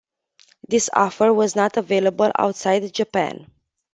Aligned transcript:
This 0.67 0.89
offer 0.91 1.31
was 1.31 1.55
not 1.55 1.77
available 1.77 2.31
outside 2.39 2.91
Japan. 2.91 3.45